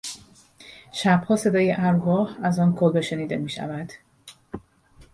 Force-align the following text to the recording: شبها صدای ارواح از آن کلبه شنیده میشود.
شبها 0.91 1.35
صدای 1.35 1.73
ارواح 1.77 2.37
از 2.43 2.59
آن 2.59 2.75
کلبه 2.75 3.01
شنیده 3.01 3.37
میشود. 3.37 3.91